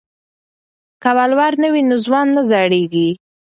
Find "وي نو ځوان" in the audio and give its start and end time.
1.73-2.27